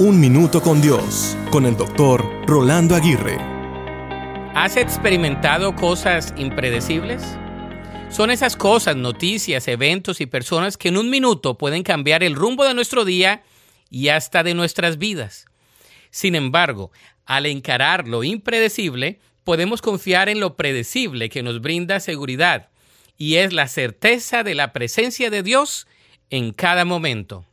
Un 0.00 0.20
Minuto 0.20 0.62
con 0.62 0.80
Dios, 0.80 1.36
con 1.50 1.66
el 1.66 1.76
doctor 1.76 2.24
Rolando 2.46 2.94
Aguirre. 2.94 3.36
¿Has 4.54 4.76
experimentado 4.76 5.74
cosas 5.74 6.32
impredecibles? 6.36 7.20
Son 8.08 8.30
esas 8.30 8.54
cosas, 8.54 8.94
noticias, 8.94 9.66
eventos 9.66 10.20
y 10.20 10.26
personas 10.26 10.76
que 10.76 10.86
en 10.86 10.98
un 10.98 11.10
minuto 11.10 11.58
pueden 11.58 11.82
cambiar 11.82 12.22
el 12.22 12.36
rumbo 12.36 12.64
de 12.64 12.74
nuestro 12.74 13.04
día 13.04 13.42
y 13.90 14.10
hasta 14.10 14.44
de 14.44 14.54
nuestras 14.54 14.98
vidas. 14.98 15.46
Sin 16.10 16.36
embargo, 16.36 16.92
al 17.26 17.46
encarar 17.46 18.06
lo 18.06 18.22
impredecible, 18.22 19.18
podemos 19.42 19.82
confiar 19.82 20.28
en 20.28 20.38
lo 20.38 20.54
predecible 20.54 21.28
que 21.28 21.42
nos 21.42 21.60
brinda 21.60 21.98
seguridad, 21.98 22.68
y 23.16 23.34
es 23.38 23.52
la 23.52 23.66
certeza 23.66 24.44
de 24.44 24.54
la 24.54 24.72
presencia 24.72 25.28
de 25.28 25.42
Dios 25.42 25.88
en 26.30 26.52
cada 26.52 26.84
momento. 26.84 27.47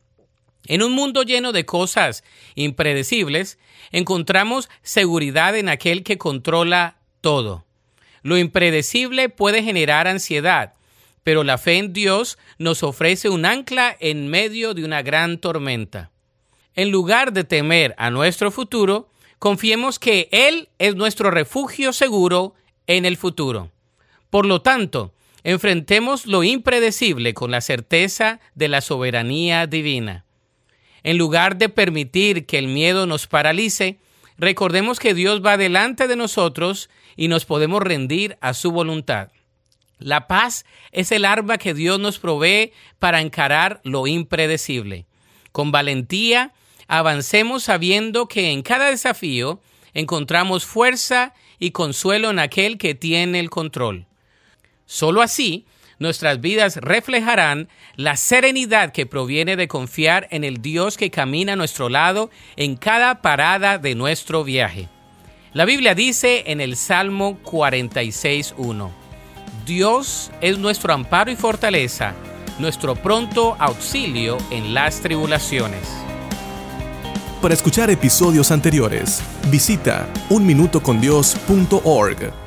En 0.66 0.82
un 0.82 0.92
mundo 0.92 1.22
lleno 1.22 1.52
de 1.52 1.64
cosas 1.64 2.24
impredecibles, 2.54 3.58
encontramos 3.92 4.68
seguridad 4.82 5.56
en 5.56 5.68
aquel 5.68 6.02
que 6.02 6.18
controla 6.18 6.98
todo. 7.20 7.64
Lo 8.22 8.36
impredecible 8.36 9.28
puede 9.28 9.62
generar 9.62 10.08
ansiedad, 10.08 10.74
pero 11.22 11.44
la 11.44 11.58
fe 11.58 11.78
en 11.78 11.92
Dios 11.92 12.38
nos 12.58 12.82
ofrece 12.82 13.28
un 13.28 13.44
ancla 13.44 13.96
en 14.00 14.28
medio 14.28 14.74
de 14.74 14.84
una 14.84 15.02
gran 15.02 15.38
tormenta. 15.38 16.10
En 16.74 16.90
lugar 16.90 17.32
de 17.32 17.44
temer 17.44 17.94
a 17.98 18.10
nuestro 18.10 18.50
futuro, 18.50 19.08
confiemos 19.38 19.98
que 19.98 20.28
Él 20.30 20.68
es 20.78 20.94
nuestro 20.94 21.30
refugio 21.30 21.92
seguro 21.92 22.54
en 22.86 23.04
el 23.04 23.16
futuro. 23.16 23.70
Por 24.28 24.44
lo 24.44 24.60
tanto, 24.60 25.14
enfrentemos 25.42 26.26
lo 26.26 26.42
impredecible 26.42 27.32
con 27.32 27.50
la 27.50 27.60
certeza 27.60 28.40
de 28.54 28.68
la 28.68 28.80
soberanía 28.80 29.66
divina. 29.66 30.25
En 31.06 31.18
lugar 31.18 31.56
de 31.56 31.68
permitir 31.68 32.46
que 32.46 32.58
el 32.58 32.66
miedo 32.66 33.06
nos 33.06 33.28
paralice, 33.28 34.00
recordemos 34.38 34.98
que 34.98 35.14
Dios 35.14 35.40
va 35.40 35.56
delante 35.56 36.08
de 36.08 36.16
nosotros 36.16 36.90
y 37.14 37.28
nos 37.28 37.44
podemos 37.44 37.80
rendir 37.80 38.36
a 38.40 38.54
su 38.54 38.72
voluntad. 38.72 39.30
La 40.00 40.26
paz 40.26 40.66
es 40.90 41.12
el 41.12 41.24
arma 41.24 41.58
que 41.58 41.74
Dios 41.74 42.00
nos 42.00 42.18
provee 42.18 42.72
para 42.98 43.20
encarar 43.20 43.80
lo 43.84 44.08
impredecible. 44.08 45.06
Con 45.52 45.70
valentía, 45.70 46.52
avancemos 46.88 47.62
sabiendo 47.62 48.26
que 48.26 48.50
en 48.50 48.62
cada 48.62 48.90
desafío 48.90 49.60
encontramos 49.94 50.64
fuerza 50.64 51.34
y 51.60 51.70
consuelo 51.70 52.30
en 52.30 52.40
aquel 52.40 52.78
que 52.78 52.96
tiene 52.96 53.38
el 53.38 53.48
control. 53.48 54.08
Solo 54.86 55.22
así 55.22 55.66
nuestras 55.98 56.40
vidas 56.40 56.76
reflejarán 56.76 57.68
la 57.96 58.16
serenidad 58.16 58.92
que 58.92 59.06
proviene 59.06 59.56
de 59.56 59.68
confiar 59.68 60.28
en 60.30 60.44
el 60.44 60.62
Dios 60.62 60.96
que 60.96 61.10
camina 61.10 61.54
a 61.54 61.56
nuestro 61.56 61.88
lado 61.88 62.30
en 62.56 62.76
cada 62.76 63.22
parada 63.22 63.78
de 63.78 63.94
nuestro 63.94 64.44
viaje. 64.44 64.88
La 65.52 65.64
Biblia 65.64 65.94
dice 65.94 66.44
en 66.46 66.60
el 66.60 66.76
Salmo 66.76 67.38
46.1, 67.42 68.90
Dios 69.64 70.30
es 70.40 70.58
nuestro 70.58 70.92
amparo 70.92 71.30
y 71.30 71.36
fortaleza, 71.36 72.14
nuestro 72.58 72.94
pronto 72.94 73.56
auxilio 73.58 74.36
en 74.50 74.74
las 74.74 75.00
tribulaciones. 75.00 75.80
Para 77.40 77.54
escuchar 77.54 77.90
episodios 77.90 78.50
anteriores, 78.50 79.22
visita 79.50 80.06
unminutocondios.org. 80.30 82.45